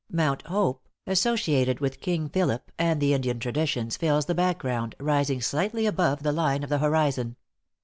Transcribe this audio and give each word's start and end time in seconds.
Mount 0.11 0.41
Hope, 0.47 0.87
associated 1.05 1.79
with 1.79 1.99
King 2.01 2.27
Philip, 2.27 2.71
and 2.79 2.99
the 2.99 3.13
Indian 3.13 3.39
traditions, 3.39 3.97
fills 3.97 4.25
the 4.25 4.33
background, 4.33 4.95
rising 4.99 5.41
slightly 5.41 5.85
above 5.85 6.23
the 6.23 6.31
line 6.31 6.63
of 6.63 6.69
the 6.71 6.79
horizon. 6.79 7.35